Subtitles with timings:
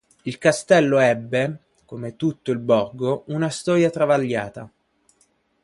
[0.23, 4.67] Il castello ebbe, come tutto il borgo, una storia travagliata.